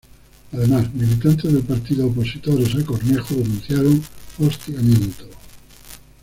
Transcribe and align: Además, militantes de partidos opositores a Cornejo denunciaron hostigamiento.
Además, 0.51 0.91
militantes 0.95 1.53
de 1.53 1.59
partidos 1.59 2.09
opositores 2.09 2.73
a 2.73 2.83
Cornejo 2.83 3.35
denunciaron 3.35 4.03
hostigamiento. 4.39 5.29